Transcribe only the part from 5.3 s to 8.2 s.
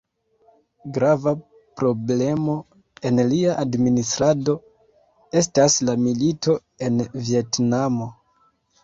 estas la milito en Vjetnamo.